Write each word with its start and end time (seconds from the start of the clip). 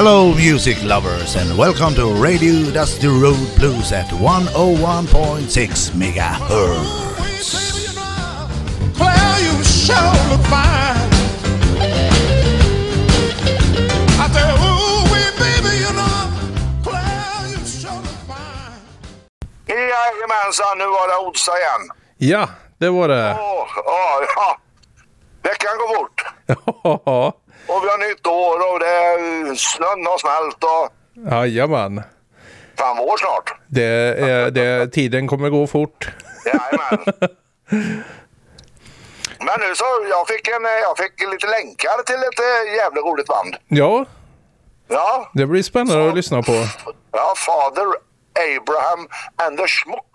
Hello, 0.00 0.32
music 0.32 0.78
lovers, 0.84 1.34
and 1.34 1.58
welcome 1.58 1.92
to 1.96 2.06
Radio 2.22 2.70
Dusty 2.70 3.08
Road 3.08 3.48
Blues 3.56 3.90
at 3.90 4.06
101.6 4.06 5.90
megahertz. 5.98 7.02
Claire, 8.94 9.38
you 9.42 9.64
sure 9.64 10.14
look 10.30 10.44
fine. 10.46 11.10
I 14.22 14.26
say, 14.30 14.46
ooh, 14.54 15.02
wee, 15.10 15.30
baby, 15.42 15.74
you 15.82 15.92
know, 15.98 16.30
Claire, 16.84 17.48
you 17.50 17.58
sure 17.66 17.90
look 17.90 18.22
fine. 18.30 18.78
Jajamensan, 19.66 20.78
nu 20.78 20.86
var 20.86 21.08
det 21.08 21.16
Odsa 21.26 21.52
igen. 21.58 21.90
Ja, 22.18 22.48
det 22.78 22.90
var 22.90 23.08
det. 23.08 23.36
Åh, 23.40 23.66
åh, 23.84 24.22
ja. 24.36 24.58
Veckan 25.42 25.78
går 25.78 25.88
fort. 25.96 26.24
Ja, 27.68 27.74
Och 27.76 27.84
vi 27.84 27.88
har 27.88 27.98
nytt 28.08 28.26
år 28.26 28.72
och 28.72 28.80
det 28.80 28.86
är, 28.86 29.54
snön 29.54 30.06
har 30.06 30.18
smält 30.18 30.64
och 30.64 31.32
jajamän. 31.32 32.02
fan 32.78 32.96
vår 32.96 33.16
snart. 33.16 33.54
Det 33.66 33.84
är, 33.84 34.50
det, 34.50 34.88
tiden 34.92 35.28
kommer 35.28 35.48
gå 35.50 35.66
fort. 35.66 36.08
Jajamän. 36.44 37.14
Men 39.38 39.60
nu 39.60 39.74
så, 39.74 39.84
jag 40.10 40.28
fick, 40.28 40.48
en, 40.48 40.62
jag 40.82 40.98
fick 40.98 41.30
lite 41.32 41.46
länkar 41.46 42.02
till 42.06 42.14
ett 42.14 42.38
eh, 42.68 42.74
jävla 42.76 43.00
roligt 43.00 43.26
band. 43.26 43.56
Ja, 43.68 44.04
Ja, 44.90 45.30
det 45.34 45.46
blir 45.46 45.62
spännande 45.62 46.08
att 46.08 46.14
lyssna 46.14 46.42
på. 46.42 46.52
ja 47.12 47.34
Father 47.36 47.86
Abraham 48.56 49.08
and 49.36 49.58
the 49.58 49.66
Schmuck. 49.66 50.14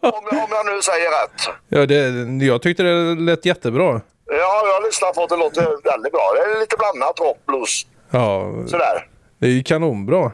Om, 0.00 0.38
om 0.38 0.48
jag 0.50 0.66
nu 0.66 0.82
säger 0.82 1.10
rätt. 1.22 1.54
Ja, 1.68 1.86
det, 1.86 2.44
jag 2.46 2.62
tyckte 2.62 2.82
det 2.82 3.14
lät 3.20 3.44
jättebra. 3.44 4.00
Ja, 4.30 4.62
jag 4.66 4.74
har 4.74 4.86
lyssnat 4.86 5.14
på 5.14 5.26
det. 5.26 5.36
Låter 5.36 5.62
väldigt 5.92 6.12
bra. 6.12 6.32
Det 6.34 6.40
är 6.56 6.60
lite 6.60 6.76
blandat 6.76 7.20
rock, 7.20 7.38
blues, 7.46 7.86
Ja, 8.10 8.52
sådär. 8.66 9.06
det 9.38 9.46
är 9.46 9.50
ju 9.50 9.62
kanonbra. 9.62 10.32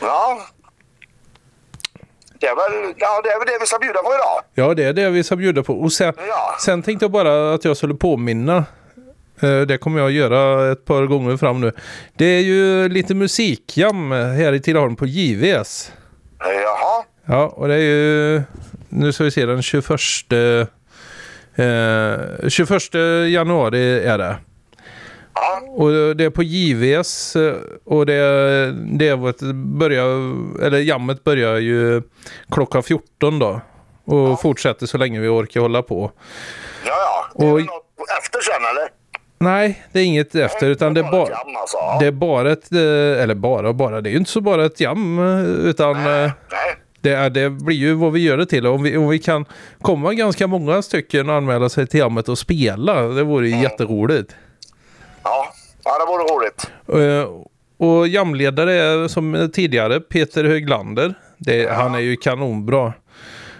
Ja. 0.00 0.38
Det 2.40 2.46
är, 2.46 2.56
väl, 2.56 2.94
ja, 2.98 3.20
det 3.24 3.28
är 3.30 3.38
väl 3.38 3.46
det 3.48 3.58
vi 3.60 3.66
ska 3.66 3.78
bjuda 3.78 4.02
på 4.02 4.10
idag. 4.14 4.40
Ja, 4.54 4.74
det 4.74 4.84
är 4.84 4.92
det 4.92 5.10
vi 5.10 5.24
ska 5.24 5.36
bjuda 5.36 5.62
på. 5.62 5.74
Och 5.74 5.92
sen, 5.92 6.12
Ja. 6.28 6.56
sen 6.60 6.82
tänkte 6.82 7.04
jag 7.04 7.10
bara 7.12 7.54
att 7.54 7.64
jag 7.64 7.76
skulle 7.76 7.94
påminna. 7.94 8.56
eh, 9.42 9.60
Det 9.60 9.78
kommer 9.78 10.00
jag 10.00 10.10
göra 10.10 10.72
ett 10.72 10.84
par 10.84 11.06
gånger 11.06 11.36
fram 11.36 11.60
nu. 11.60 11.72
Det 12.16 12.24
är 12.24 12.40
ju 12.40 12.88
lite 12.88 13.14
musikjam 13.14 14.10
här 14.12 14.52
i 14.52 14.60
Tidaholm 14.60 14.96
på 14.96 15.06
JVS. 15.06 15.92
Jaha. 16.38 17.04
Ja, 17.26 17.46
och 17.48 17.68
det 17.68 17.74
är 17.74 17.78
ju... 17.78 18.42
Nu 18.88 19.12
ska 19.12 19.24
vi 19.24 19.30
se, 19.30 19.46
den 19.46 19.62
21... 19.62 19.90
Eh, 21.56 22.48
21 22.48 22.94
januari 23.30 24.04
är 24.04 24.18
det. 24.18 24.36
Ja. 25.34 25.60
Och 25.68 26.16
det 26.16 26.24
är 26.24 26.30
på 26.30 26.42
JVS 26.42 27.36
eh, 27.36 27.54
och 27.84 28.06
det, 28.06 28.72
det 28.98 29.16
börjar, 29.54 30.06
eller 30.66 30.78
jammet 30.78 31.24
börjar 31.24 31.56
ju 31.56 32.02
klockan 32.50 32.82
14 32.82 33.38
då. 33.38 33.60
Och 34.04 34.40
fortsätter 34.40 34.86
så 34.86 34.98
länge 34.98 35.20
vi 35.20 35.28
orkar 35.28 35.60
hålla 35.60 35.82
på. 35.82 36.12
Ja, 36.86 36.90
ja. 36.92 37.26
Det 37.38 37.46
är 37.46 37.54
Oj. 37.54 37.62
väl 37.62 37.64
något 37.64 37.84
efter 38.18 38.40
sen, 38.40 38.64
eller? 38.70 38.88
Nej, 39.38 39.84
det 39.92 40.00
är 40.00 40.04
inget 40.04 40.34
efter 40.34 40.66
utan 40.66 40.94
det 40.94 41.00
är 41.00 41.10
bara... 41.10 41.30
Jam, 41.30 41.56
alltså. 41.60 41.76
Ja. 41.76 41.96
Det 42.00 42.06
är 42.06 42.12
bara 42.12 42.52
ett, 42.52 42.72
eh, 42.72 43.22
eller 43.22 43.34
bara 43.34 43.68
och 43.68 43.74
bara, 43.74 44.00
det 44.00 44.08
är 44.08 44.12
ju 44.12 44.18
inte 44.18 44.30
så 44.30 44.40
bara 44.40 44.64
ett 44.64 44.80
jam 44.80 45.18
eh, 45.18 45.44
utan 45.44 45.96
eh, 45.96 46.04
Nej. 46.04 46.76
Det, 47.04 47.28
det 47.28 47.50
blir 47.50 47.76
ju 47.76 47.94
vad 47.94 48.12
vi 48.12 48.20
gör 48.20 48.36
det 48.36 48.46
till. 48.46 48.66
Om 48.66 48.82
vi, 48.82 48.96
om 48.96 49.08
vi 49.08 49.18
kan 49.18 49.44
komma 49.82 50.14
ganska 50.14 50.46
många 50.46 50.82
stycken 50.82 51.28
och 51.28 51.34
anmäla 51.34 51.68
sig 51.68 51.86
till 51.86 52.00
jammet 52.00 52.28
och 52.28 52.38
spela, 52.38 53.02
det 53.02 53.22
vore 53.22 53.48
ju 53.48 53.56
jätteroligt. 53.62 54.34
Ja. 55.22 55.46
ja, 55.84 55.90
det 55.98 56.06
vore 56.12 56.22
roligt. 56.34 56.70
Eh, 57.24 57.30
Och 57.76 58.08
jamledare 58.08 58.72
är 58.74 59.08
som 59.08 59.50
tidigare 59.54 60.00
Peter 60.00 60.44
Höglander. 60.44 61.14
Det, 61.38 61.70
Han 61.72 61.94
är 61.94 61.98
ju 62.00 62.16
kanonbra. 62.16 62.92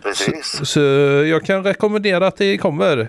Precis. 0.02 0.60
Så 0.62 0.80
jag 1.30 1.44
kan 1.44 1.64
rekommendera 1.64 2.26
att 2.26 2.36
det 2.36 2.58
kommer. 2.58 3.08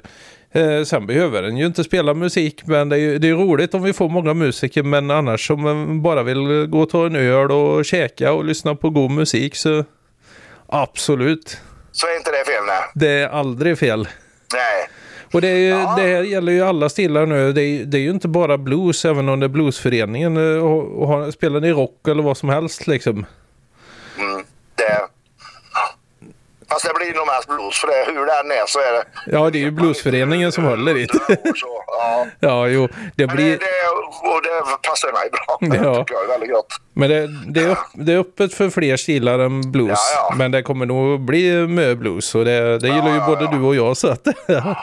Eh, 0.51 0.83
sen 0.83 1.07
behöver 1.07 1.41
den 1.41 1.57
ju 1.57 1.65
inte 1.65 1.83
spela 1.83 2.13
musik 2.13 2.61
men 2.65 2.89
det 2.89 2.95
är, 2.95 2.99
ju- 2.99 3.17
det 3.17 3.29
är 3.29 3.33
roligt 3.33 3.73
om 3.73 3.83
vi 3.83 3.93
får 3.93 4.09
många 4.09 4.33
musiker 4.33 4.83
men 4.83 5.11
annars 5.11 5.51
om 5.51 5.61
man 5.61 6.01
bara 6.01 6.23
vill 6.23 6.65
gå 6.65 6.79
och 6.81 6.89
ta 6.89 7.05
en 7.05 7.15
öl 7.15 7.51
och 7.51 7.85
käka 7.85 8.33
och 8.33 8.45
lyssna 8.45 8.75
på 8.75 8.89
god 8.89 9.11
musik 9.11 9.55
så 9.55 9.83
absolut. 10.67 11.57
Så 11.91 12.07
är 12.07 12.17
inte 12.17 12.31
det 12.31 12.45
fel, 12.45 12.63
nej. 12.67 12.83
Det 12.93 13.09
är 13.09 13.27
aldrig 13.29 13.79
fel. 13.79 14.07
Nej. 14.53 14.89
Och 15.33 15.41
det, 15.41 15.57
ju, 15.59 15.69
det 15.71 15.77
här 16.01 16.23
gäller 16.23 16.51
ju 16.51 16.61
alla 16.61 16.89
stilar 16.89 17.25
nu. 17.25 17.53
Det 17.53 17.61
är, 17.61 17.85
det 17.85 17.97
är 17.97 18.01
ju 18.01 18.09
inte 18.09 18.27
bara 18.27 18.57
blues, 18.57 19.05
även 19.05 19.29
om 19.29 19.39
det 19.39 19.45
är 19.45 19.47
bluesföreningen. 19.49 20.37
eh, 20.37 20.63
Och, 20.65 21.09
och 21.25 21.33
spelar 21.33 21.59
ni 21.59 21.71
rock 21.71 22.07
eller 22.07 22.23
vad 22.23 22.37
som 22.37 22.49
helst 22.49 22.87
liksom. 22.87 23.25
Mm. 24.19 24.43
Det... 24.75 25.07
Fast 26.75 26.87
det 26.87 26.93
blir 26.93 27.13
nog 27.13 27.27
mest 27.27 27.47
blues, 27.47 27.77
för 27.81 27.87
det, 27.87 28.11
hur 28.19 28.25
det 28.25 28.33
än 28.39 28.51
är 28.51 28.65
så 28.67 28.79
är 28.79 28.93
det... 28.93 29.03
Ja, 29.25 29.49
det 29.49 29.57
är 29.57 29.61
ju 29.61 29.71
bluesföreningen 29.71 30.51
som 30.51 30.63
håller 30.63 30.97
i 30.97 31.05
det. 31.05 31.17
Så, 31.55 31.83
ja. 31.87 32.25
Ja, 32.39 32.67
jo, 32.67 32.87
det 33.15 33.27
Men 33.27 33.27
det, 33.27 33.35
blir... 33.35 33.51
det, 33.51 33.89
och 34.29 34.41
det 34.43 34.87
passar 34.89 35.11
mig 35.11 35.29
bra. 35.31 35.57
Det 35.77 35.83
Ja. 35.89 35.95
tycker 35.95 36.13
jag 36.13 36.23
är 36.23 36.27
väldigt 36.27 36.51
gott. 36.51 36.67
Men 36.93 37.09
det, 37.09 37.27
det, 37.47 37.61
är 37.61 37.77
det 37.93 38.13
är 38.13 38.17
öppet 38.17 38.53
för 38.53 38.69
fler 38.69 38.97
stilar 38.97 39.39
än 39.39 39.71
blues. 39.71 39.89
Ja, 40.15 40.27
ja. 40.29 40.35
Men 40.35 40.51
det 40.51 40.63
kommer 40.63 40.85
nog 40.85 41.19
bli 41.21 41.67
mö 41.67 41.95
blues 41.95 42.35
och 42.35 42.45
det, 42.45 42.79
det 42.79 42.87
gillar 42.87 43.13
ju 43.13 43.19
både 43.19 43.47
du 43.57 43.61
och 43.63 43.75
jag. 43.75 43.97
Så 43.97 44.07
att, 44.07 44.27
Ja, 44.47 44.75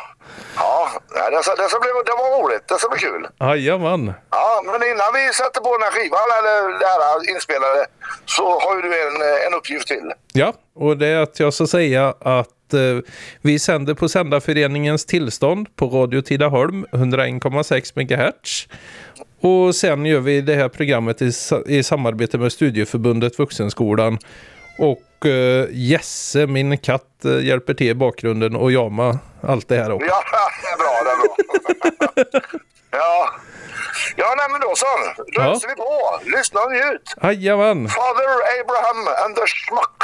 nej, 1.14 1.30
det, 1.30 1.62
det, 1.62 1.68
ska 1.68 1.78
bli, 1.80 1.90
det 2.10 2.16
var 2.22 2.42
roligt. 2.42 2.68
Det 2.68 2.78
ska 2.78 2.88
bli 2.88 2.98
kul. 2.98 3.22
Jajamän. 3.40 4.12
Ja, 4.30 4.62
men 4.64 4.74
innan 4.90 5.10
vi 5.14 5.32
sätter 5.34 5.60
på 5.60 5.70
den 5.76 5.82
här 5.82 5.92
skivan, 5.96 6.28
eller 6.38 6.78
det 6.78 6.86
här 6.86 7.30
inspelade, 7.34 7.86
så 8.26 8.60
har 8.60 8.76
ju 8.76 8.82
du 8.82 8.88
en, 9.06 9.46
en 9.46 9.54
uppgift 9.58 9.88
till. 9.88 10.12
Ja, 10.32 10.52
och 10.74 10.96
det 10.96 11.06
är 11.06 11.20
att 11.22 11.40
jag 11.40 11.54
ska 11.54 11.66
säga 11.66 12.14
att 12.20 12.74
eh, 12.74 12.98
vi 13.42 13.58
sänder 13.58 13.94
på 13.94 14.08
Sändarföreningens 14.08 15.06
tillstånd 15.06 15.76
på 15.76 15.86
Radio 15.86 16.22
Tidaholm 16.22 16.86
101,6 16.92 17.92
MHz. 17.96 18.68
Och 19.40 19.74
sen 19.74 20.06
gör 20.06 20.20
vi 20.20 20.40
det 20.40 20.54
här 20.54 20.68
programmet 20.68 21.22
i, 21.22 21.32
i 21.66 21.82
samarbete 21.82 22.38
med 22.38 22.52
Studieförbundet 22.52 23.38
Vuxenskolan. 23.38 24.18
Och 24.78 25.26
eh, 25.26 25.66
Jesse, 25.70 26.46
min 26.46 26.78
katt, 26.78 27.24
eh, 27.24 27.44
hjälper 27.44 27.74
till 27.74 27.88
i 27.88 27.94
bakgrunden 27.94 28.56
och 28.56 28.72
jama 28.72 29.18
allt 29.48 29.68
det 29.68 29.76
här 29.76 29.92
också. 29.92 30.06
Ja, 30.08 30.22
det 30.62 30.68
är 30.68 30.76
bra, 30.76 30.92
det 31.04 31.10
är 31.10 31.16
bra. 32.40 32.50
ja. 32.90 33.30
Ja, 34.16 34.34
nej 34.36 34.46
men 34.50 34.60
då 34.60 34.72
så. 34.76 34.86
Då 35.16 35.24
Ja. 35.42 35.60
vi 35.68 35.74
på. 35.74 36.20
Lyssna 36.36 36.60
och 36.60 36.72
njut. 36.72 37.14
Jajamän, 37.22 37.88
Father 37.88 38.60
Abraham 38.60 39.08
and 39.24 39.36
the 39.36 39.46
Schmuck. 39.46 40.02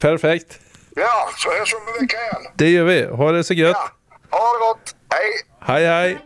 perfekt. 0.00 0.58
Ja, 0.96 1.28
så 1.36 1.50
hörs 1.50 1.72
vi 1.72 1.76
om 1.76 1.82
en 1.94 2.00
vecka 2.00 2.16
igen. 2.16 2.52
Det 2.54 2.68
gör 2.70 2.84
vi. 2.84 3.04
Ha 3.06 3.32
det 3.32 3.44
så 3.44 3.54
gött. 3.54 3.76
Ja, 4.30 4.38
ha 4.38 4.52
det 4.52 4.58
gott. 4.58 4.94
Hej. 5.10 5.30
Hej 5.60 5.86
hej. 5.86 6.18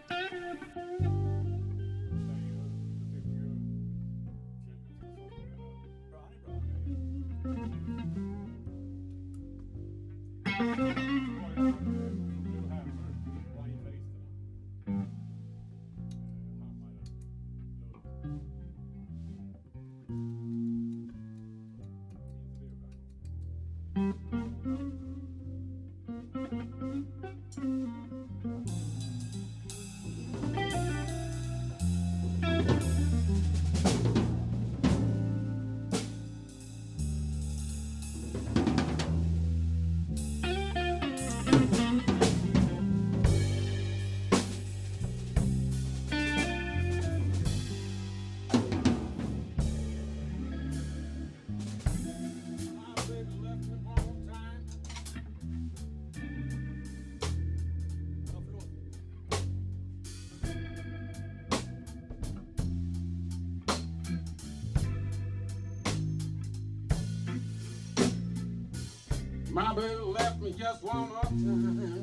My 69.55 69.73
baby 69.73 69.95
left 69.95 70.41
me 70.41 70.53
just 70.59 70.83
one 70.83 71.09
more 71.09 71.23
time. 71.23 71.94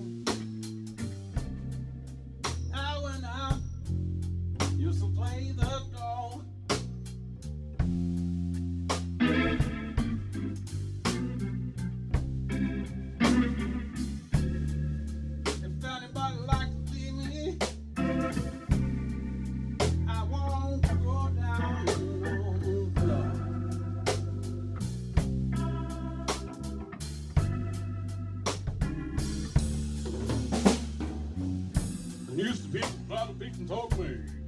used 32.42 32.64
to 32.64 32.70
be 32.70 32.80
a 32.80 33.14
lot 33.14 33.30
of 33.30 33.40
talk 33.40 33.68
told 33.68 34.00
me. 34.00 34.41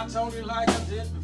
I 0.00 0.08
told 0.08 0.32
you 0.32 0.42
like 0.44 0.66
I 0.66 0.84
did 0.88 1.02
before. 1.12 1.19